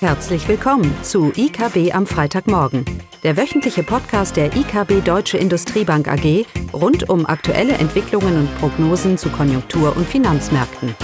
[0.00, 2.84] Herzlich willkommen zu IKB am Freitagmorgen,
[3.22, 9.30] der wöchentliche Podcast der IKB Deutsche Industriebank AG rund um aktuelle Entwicklungen und Prognosen zu
[9.30, 10.94] Konjunktur- und Finanzmärkten.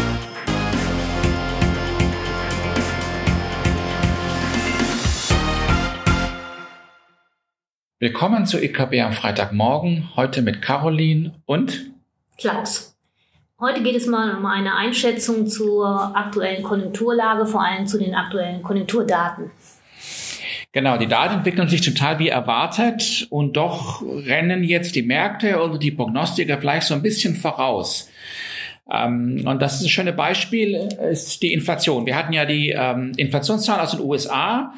[7.98, 11.94] Willkommen zu IKB am Freitagmorgen, heute mit Caroline und
[12.36, 12.91] Klaus.
[13.64, 15.86] Heute geht es mal um eine Einschätzung zur
[16.16, 19.52] aktuellen Konjunkturlage, vor allem zu den aktuellen Konjunkturdaten.
[20.72, 25.78] Genau, die Daten entwickeln sich total wie erwartet und doch rennen jetzt die Märkte oder
[25.78, 28.10] die Prognostiker vielleicht so ein bisschen voraus.
[28.90, 32.04] Ähm, und das ist ein schönes Beispiel, ist die Inflation.
[32.04, 34.74] Wir hatten ja die ähm, Inflationszahlen aus den USA,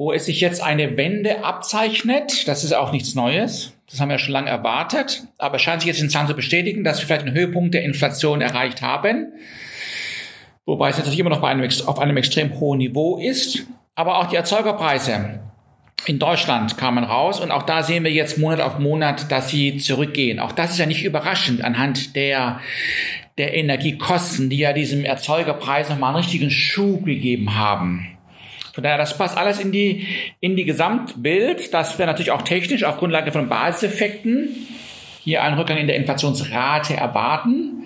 [0.00, 2.48] wo es sich jetzt eine Wende abzeichnet.
[2.48, 3.74] Das ist auch nichts Neues.
[3.90, 6.84] Das haben wir schon lange erwartet, aber es scheint sich jetzt in Zahlen zu bestätigen,
[6.84, 9.34] dass wir vielleicht einen Höhepunkt der Inflation erreicht haben.
[10.64, 13.66] Wobei es natürlich immer noch einem, auf einem extrem hohen Niveau ist.
[13.94, 15.40] Aber auch die Erzeugerpreise
[16.06, 19.76] in Deutschland kamen raus und auch da sehen wir jetzt Monat auf Monat, dass sie
[19.76, 20.40] zurückgehen.
[20.40, 22.60] Auch das ist ja nicht überraschend anhand der,
[23.36, 28.16] der Energiekosten, die ja diesem Erzeugerpreis nochmal einen richtigen Schub gegeben haben.
[28.72, 30.06] Von daher, das passt alles in die,
[30.40, 31.74] in die Gesamtbild.
[31.74, 34.48] Das wäre natürlich auch technisch auf Grundlage von Basiseffekten
[35.22, 37.84] hier einen Rückgang in der Inflationsrate erwarten.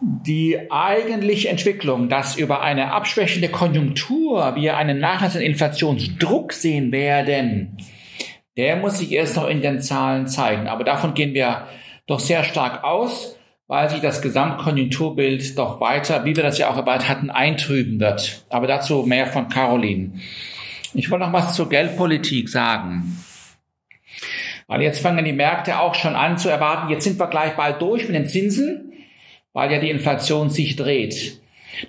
[0.00, 7.76] Die eigentliche Entwicklung, dass über eine abschwächende Konjunktur wir einen nachlassenden Inflationsdruck sehen werden,
[8.56, 10.68] der muss sich erst noch in den Zahlen zeigen.
[10.68, 11.66] Aber davon gehen wir
[12.06, 13.36] doch sehr stark aus
[13.70, 18.44] weil sich das Gesamtkonjunkturbild doch weiter, wie wir das ja auch erwartet hatten, eintrüben wird.
[18.48, 20.14] Aber dazu mehr von Caroline.
[20.92, 23.16] Ich wollte noch was zur Geldpolitik sagen.
[24.66, 27.80] Weil jetzt fangen die Märkte auch schon an zu erwarten, jetzt sind wir gleich bald
[27.80, 28.92] durch mit den Zinsen,
[29.52, 31.40] weil ja die Inflation sich dreht.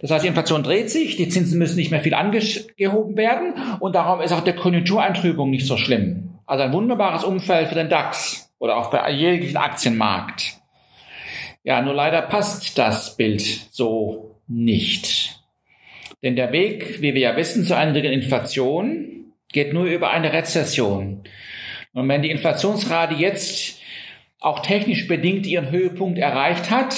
[0.04, 3.96] Das heißt, die Inflation dreht sich, die Zinsen müssen nicht mehr viel angehoben werden und
[3.96, 6.36] darum ist auch der Konjunktureintrübung nicht so schlimm.
[6.46, 10.61] Also ein wunderbares Umfeld für den DAX oder auch für jeglichen Aktienmarkt.
[11.64, 13.42] Ja, nur leider passt das Bild
[13.72, 15.40] so nicht.
[16.24, 21.24] Denn der Weg, wie wir ja wissen, zu einer Inflation geht nur über eine Rezession.
[21.94, 23.80] Und wenn die Inflationsrate jetzt
[24.40, 26.96] auch technisch bedingt ihren Höhepunkt erreicht hat,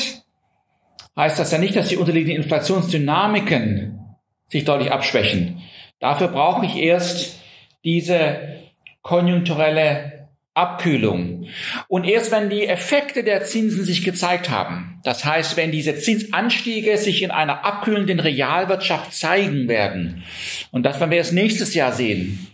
[1.15, 3.99] heißt das ja nicht, dass die unterliegenden Inflationsdynamiken
[4.47, 5.61] sich deutlich abschwächen.
[5.99, 7.39] Dafür brauche ich erst
[7.83, 8.59] diese
[9.01, 10.12] konjunkturelle
[10.55, 11.47] Abkühlung.
[11.87, 16.97] Und erst wenn die Effekte der Zinsen sich gezeigt haben, das heißt, wenn diese Zinsanstiege
[16.97, 20.23] sich in einer abkühlenden Realwirtschaft zeigen werden,
[20.71, 22.47] und das werden wir erst nächstes Jahr sehen,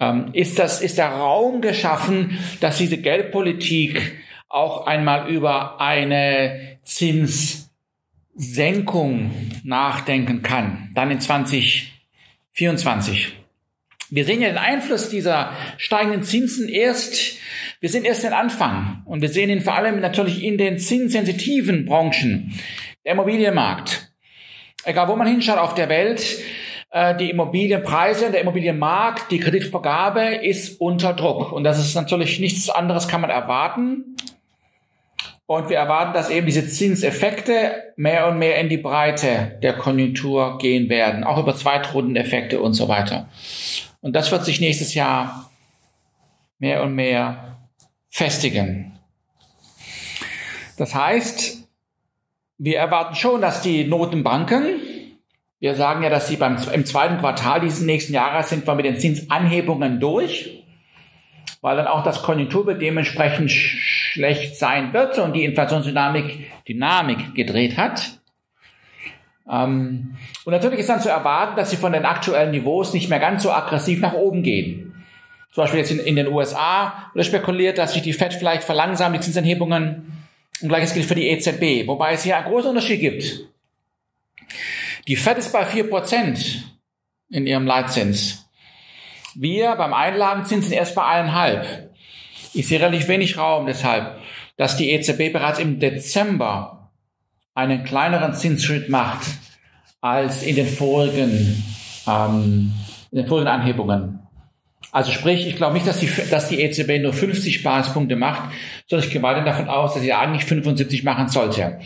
[0.00, 4.16] ähm, ist das, ist der Raum geschaffen, dass diese Geldpolitik
[4.48, 9.30] auch einmal über eine Zinssenkung
[9.62, 13.41] nachdenken kann, dann in 2024.
[14.14, 17.38] Wir sehen ja den Einfluss dieser steigenden Zinsen erst,
[17.80, 21.86] wir sind erst den Anfang und wir sehen ihn vor allem natürlich in den zinssensitiven
[21.86, 22.52] Branchen.
[23.06, 24.12] Der Immobilienmarkt.
[24.84, 26.40] Egal wo man hinschaut auf der Welt,
[26.90, 31.50] äh, die Immobilienpreise, der Immobilienmarkt, die Kreditvergabe ist unter Druck.
[31.50, 34.14] Und das ist natürlich nichts anderes kann man erwarten.
[35.46, 40.58] Und wir erwarten, dass eben diese Zinseffekte mehr und mehr in die Breite der Konjunktur
[40.58, 43.30] gehen werden, auch über Zweitrundeneffekte und so weiter.
[44.02, 45.50] Und das wird sich nächstes Jahr
[46.58, 47.58] mehr und mehr
[48.10, 48.98] festigen.
[50.76, 51.66] Das heißt,
[52.58, 54.80] wir erwarten schon, dass die Notenbanken,
[55.60, 58.84] wir sagen ja, dass sie beim, im zweiten Quartal dieses nächsten Jahres sind wir mit
[58.84, 60.64] den Zinsanhebungen durch,
[61.60, 68.21] weil dann auch das Konjunkturbild dementsprechend schlecht sein wird und die Inflationsdynamik Dynamik gedreht hat.
[69.52, 73.20] Ähm, und natürlich ist dann zu erwarten, dass sie von den aktuellen Niveaus nicht mehr
[73.20, 75.04] ganz so aggressiv nach oben gehen.
[75.52, 79.14] Zum Beispiel jetzt in, in den USA wurde spekuliert, dass sich die Fed vielleicht verlangsamt,
[79.14, 80.10] die Zinsanhebungen.
[80.62, 83.46] Und gleiches gilt für die EZB, wobei es hier einen großen Unterschied gibt.
[85.08, 86.64] Die Fed ist bei vier Prozent
[87.28, 88.48] in ihrem Leitzins.
[89.34, 91.90] Wir beim Einlagenzins sind erst bei eineinhalb.
[92.54, 94.18] Ich sehe relativ wenig Raum deshalb,
[94.56, 96.81] dass die EZB bereits im Dezember
[97.54, 99.26] einen kleineren Zinsschritt macht
[100.00, 101.62] als in den vorigen,
[102.06, 102.72] ähm,
[103.10, 104.18] in den vorigen Anhebungen.
[104.90, 108.52] Also sprich, ich glaube nicht, dass die, dass die EZB nur 50 Basispunkte macht,
[108.86, 111.78] sondern ich gehe weiter davon aus, dass sie eigentlich 75 machen sollte.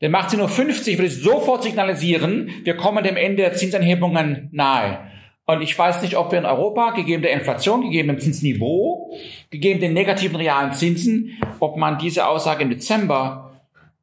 [0.00, 4.48] Denn macht sie nur 50, würde ich sofort signalisieren, wir kommen dem Ende der Zinsanhebungen
[4.52, 5.00] nahe.
[5.44, 9.12] Und ich weiß nicht, ob wir in Europa, gegeben der Inflation, gegeben dem Zinsniveau,
[9.50, 13.45] gegeben den negativen realen Zinsen, ob man diese Aussage im Dezember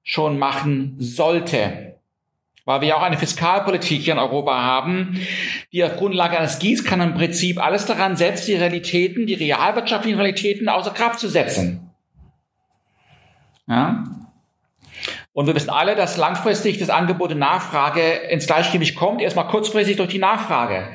[0.04, 1.90] schon machen sollte.
[2.66, 5.20] weil wir auch eine Fiskalpolitik hier in Europa haben,
[5.74, 11.20] die auf Grundlage eines Gießkannenprinzip alles daran setzt, die Realitäten, die realwirtschaftlichen Realitäten außer Kraft
[11.20, 11.92] zu setzen.
[13.68, 14.06] Ja?
[15.34, 19.98] Und wir wissen alle, dass langfristig das Angebot und Nachfrage ins Gleichgewicht kommt, erstmal kurzfristig
[19.98, 20.88] durch die Nachfrage.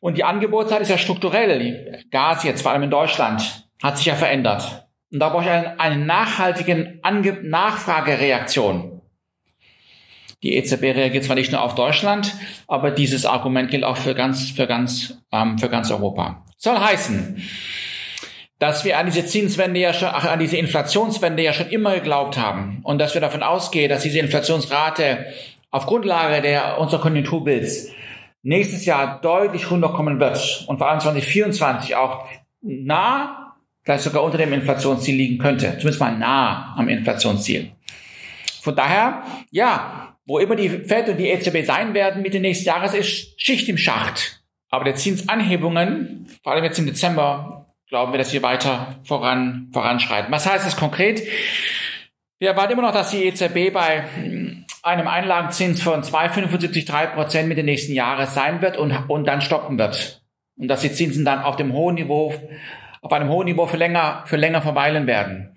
[0.00, 2.04] Und die Angebotsseite ist ja strukturell.
[2.10, 4.86] Gas jetzt, vor allem in Deutschland, hat sich ja verändert.
[5.12, 9.00] Und da brauche ich eine, eine nachhaltige Ange Nachfragereaktion.
[10.42, 12.34] Die EZB reagiert zwar nicht nur auf Deutschland,
[12.66, 16.44] aber dieses Argument gilt auch für ganz, für ganz, ähm, für ganz Europa.
[16.56, 17.42] Soll heißen,
[18.58, 22.38] dass wir an diese Zinswende ja schon, ach, an diese Inflationswende ja schon immer geglaubt
[22.38, 25.26] haben und dass wir davon ausgehen, dass diese Inflationsrate
[25.70, 27.88] auf Grundlage der unserer Konjunkturbilds
[28.42, 32.26] nächstes Jahr deutlich runterkommen wird und vor allem 2024 auch
[32.62, 33.39] nah,
[33.82, 37.72] vielleicht sogar unter dem Inflationsziel liegen könnte, zumindest mal nah am Inflationsziel.
[38.62, 42.94] Von daher, ja, wo immer die Fed und die EZB sein werden Mitte nächsten Jahres,
[42.94, 44.42] ist Schicht im Schacht.
[44.70, 50.30] Aber der Zinsanhebungen, vor allem jetzt im Dezember, glauben wir, dass wir weiter voran, voranschreiten.
[50.30, 51.22] Was heißt das konkret?
[52.38, 54.04] Wir erwarten immer noch, dass die EZB bei
[54.82, 60.22] einem Einlagenzins von 2,75,3 Prozent Mitte nächsten Jahres sein wird und, und dann stoppen wird.
[60.56, 62.34] Und dass die Zinsen dann auf dem hohen Niveau,
[63.00, 65.56] auf einem hohen Niveau für länger, für länger verweilen werden.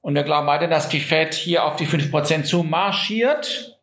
[0.00, 3.78] Und wir glauben weiter, dass die Fed hier auf die 5 Prozent zumarschiert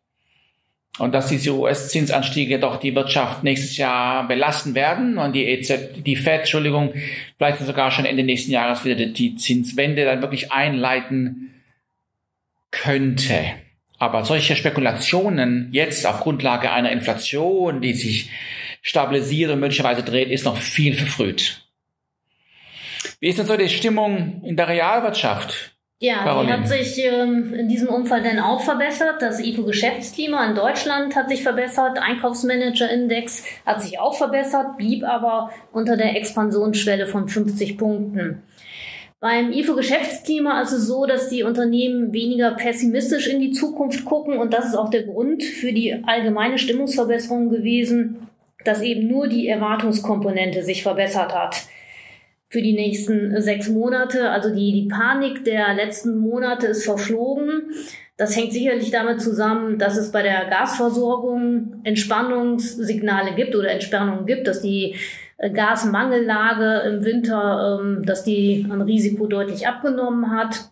[0.98, 6.16] und dass diese US-Zinsanstiege doch die Wirtschaft nächstes Jahr belasten werden und die EZB, die
[6.16, 6.92] Fed, Entschuldigung,
[7.38, 11.54] vielleicht sogar schon Ende nächsten Jahres wieder die Zinswende dann wirklich einleiten
[12.70, 13.44] könnte.
[13.98, 18.30] Aber solche Spekulationen jetzt auf Grundlage einer Inflation, die sich
[18.82, 21.69] stabilisiert und möglicherweise dreht, ist noch viel verfrüht.
[23.20, 25.76] Wie ist denn so die Stimmung in der Realwirtschaft?
[26.02, 26.46] Ja, Caroline.
[26.46, 29.20] die hat sich ähm, in diesem Umfall dann auch verbessert.
[29.20, 31.98] Das IFO-Geschäftsklima in Deutschland hat sich verbessert.
[31.98, 38.42] Einkaufsmanager-Index hat sich auch verbessert, blieb aber unter der Expansionsschwelle von 50 Punkten.
[39.20, 44.54] Beim IFO-Geschäftsklima ist es so, dass die Unternehmen weniger pessimistisch in die Zukunft gucken und
[44.54, 48.30] das ist auch der Grund für die allgemeine Stimmungsverbesserung gewesen,
[48.64, 51.66] dass eben nur die Erwartungskomponente sich verbessert hat
[52.50, 54.30] für die nächsten sechs Monate.
[54.30, 57.70] Also die, die Panik der letzten Monate ist verflogen.
[58.16, 64.46] Das hängt sicherlich damit zusammen, dass es bei der Gasversorgung Entspannungssignale gibt oder Entspannungen gibt,
[64.46, 64.96] dass die
[65.38, 70.69] äh, Gasmangellage im Winter, ähm, dass die an Risiko deutlich abgenommen hat.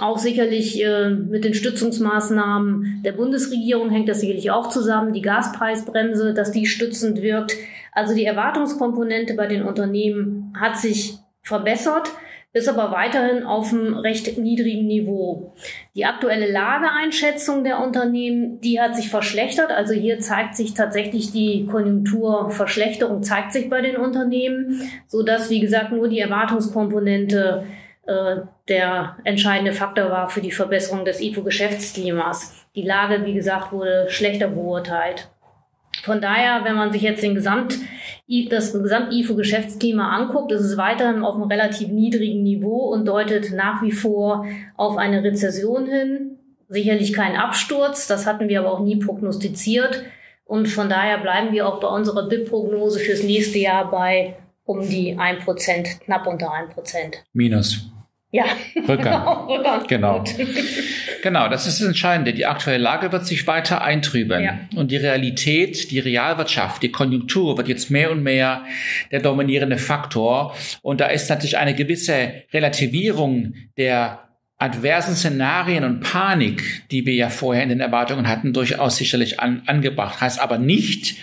[0.00, 5.12] Auch sicherlich äh, mit den Stützungsmaßnahmen der Bundesregierung hängt das sicherlich auch zusammen.
[5.12, 7.54] Die Gaspreisbremse, dass die stützend wirkt.
[7.92, 12.10] Also die Erwartungskomponente bei den Unternehmen hat sich verbessert,
[12.54, 15.52] ist aber weiterhin auf einem recht niedrigen Niveau.
[15.94, 19.70] Die aktuelle Lageeinschätzung der Unternehmen, die hat sich verschlechtert.
[19.70, 25.60] Also hier zeigt sich tatsächlich die Konjunkturverschlechterung zeigt sich bei den Unternehmen, so dass wie
[25.60, 27.64] gesagt nur die Erwartungskomponente
[28.06, 32.66] der entscheidende Faktor war für die Verbesserung des IFO-Geschäftsklimas.
[32.74, 35.28] Die Lage, wie gesagt, wurde schlechter beurteilt.
[36.02, 37.78] Von daher, wenn man sich jetzt den Gesamt,
[38.50, 43.92] das Gesamt-IFO-Geschäftsklima anguckt, ist es weiterhin auf einem relativ niedrigen Niveau und deutet nach wie
[43.92, 44.46] vor
[44.76, 46.38] auf eine Rezession hin.
[46.68, 50.02] Sicherlich kein Absturz, das hatten wir aber auch nie prognostiziert.
[50.44, 55.16] Und von daher bleiben wir auch bei unserer BIP-Prognose fürs nächste Jahr bei um die
[55.16, 57.14] 1%, knapp unter 1%.
[57.32, 57.90] Minus.
[58.32, 58.46] Ja,
[58.88, 59.26] Rückgang.
[59.48, 59.86] Rückgang.
[59.86, 60.24] Genau.
[61.22, 62.32] genau, das ist das Entscheidende.
[62.32, 64.42] Die aktuelle Lage wird sich weiter eintrüben.
[64.42, 64.58] Ja.
[64.74, 68.64] Und die Realität, die Realwirtschaft, die Konjunktur wird jetzt mehr und mehr
[69.10, 70.56] der dominierende Faktor.
[70.80, 74.20] Und da ist natürlich eine gewisse Relativierung der
[74.56, 79.62] adversen Szenarien und Panik, die wir ja vorher in den Erwartungen hatten, durchaus sicherlich an,
[79.66, 80.22] angebracht.
[80.22, 81.16] Heißt aber nicht,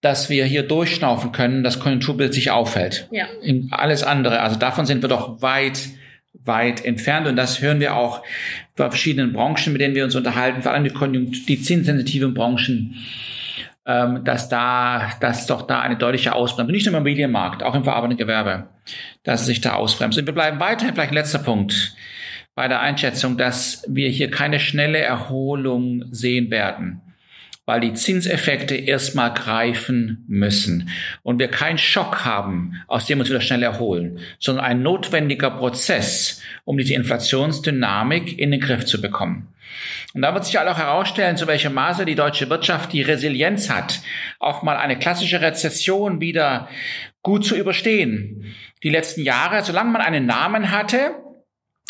[0.00, 3.08] dass wir hier durchschnaufen können, das Konjunkturbild sich auffällt.
[3.10, 3.26] Ja.
[3.42, 5.78] In alles andere, also davon sind wir doch weit
[6.44, 7.26] weit entfernt.
[7.26, 8.22] Und das hören wir auch
[8.76, 12.96] bei verschiedenen Branchen, mit denen wir uns unterhalten, vor allem die, Konjunktur, die zinssensitiven Branchen,
[13.86, 17.84] ähm, dass da, dass doch da eine deutliche Ausbremsung, nicht nur im Immobilienmarkt, auch im
[17.84, 18.68] verarbeitenden Gewerbe,
[19.22, 20.18] dass es sich da ausbremst.
[20.18, 21.94] Und wir bleiben weiterhin, vielleicht ein letzter Punkt,
[22.54, 27.00] bei der Einschätzung, dass wir hier keine schnelle Erholung sehen werden
[27.68, 30.88] weil die Zinseffekte erstmal greifen müssen
[31.22, 35.50] und wir keinen Schock haben, aus dem wir uns wieder schnell erholen, sondern ein notwendiger
[35.50, 39.48] Prozess, um diese Inflationsdynamik in den Griff zu bekommen.
[40.14, 44.00] Und da wird sich auch herausstellen, zu welchem Maße die deutsche Wirtschaft die Resilienz hat,
[44.38, 46.70] auch mal eine klassische Rezession wieder
[47.20, 48.46] gut zu überstehen.
[48.82, 51.10] Die letzten Jahre, solange man einen Namen hatte,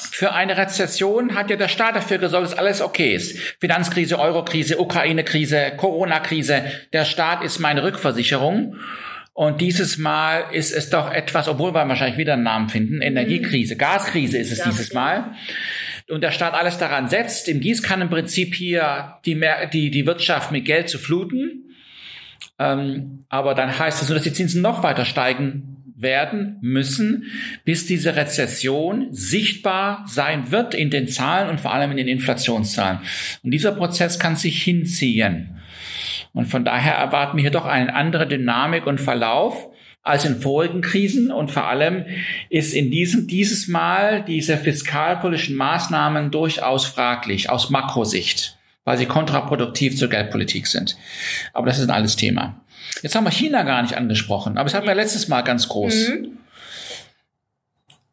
[0.01, 3.39] Für eine Rezession hat ja der Staat dafür gesorgt, dass alles okay ist.
[3.61, 6.65] Finanzkrise, Eurokrise, Ukraine-Krise, Corona-Krise.
[6.93, 8.77] Der Staat ist meine Rückversicherung.
[9.35, 13.75] Und dieses Mal ist es doch etwas, obwohl wir wahrscheinlich wieder einen Namen finden, Energiekrise,
[13.75, 13.79] mhm.
[13.79, 15.33] Gaskrise ist es dieses Mal.
[16.09, 19.41] Und der Staat alles daran setzt, im Gießkannenprinzip hier die,
[19.73, 21.77] die, die Wirtschaft mit Geld zu fluten.
[22.59, 27.25] Ähm, aber dann heißt es nur, dass die Zinsen noch weiter steigen werden müssen,
[27.65, 33.01] bis diese Rezession sichtbar sein wird in den Zahlen und vor allem in den Inflationszahlen.
[33.43, 35.59] Und dieser Prozess kann sich hinziehen.
[36.33, 39.69] Und von daher erwarten wir hier doch eine andere Dynamik und Verlauf
[40.03, 41.31] als in vorigen Krisen.
[41.31, 42.05] Und vor allem
[42.51, 48.58] ist in diesem, dieses Mal diese fiskalpolitischen Maßnahmen durchaus fraglich aus Makrosicht,
[48.89, 50.97] weil sie kontraproduktiv zur Geldpolitik sind.
[51.53, 52.55] Aber das ist ein alles Thema.
[53.03, 56.09] Jetzt haben wir China gar nicht angesprochen, aber das hatten wir letztes Mal ganz groß.
[56.09, 56.39] Mhm.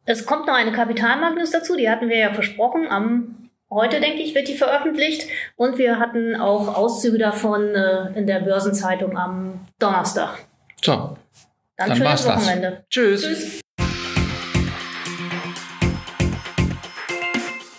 [0.04, 2.88] Es kommt noch eine Kapitalmarktnews dazu, die hatten wir ja versprochen.
[2.90, 5.26] Am heute, denke ich, wird die veröffentlicht.
[5.56, 10.44] Und wir hatten auch Auszüge davon äh, in der Börsenzeitung am Donnerstag.
[10.84, 11.16] So.
[11.78, 12.70] Dann, Dann schönes Wochenende.
[12.70, 12.88] Das.
[12.90, 13.22] Tschüss.
[13.22, 13.60] Tschüss.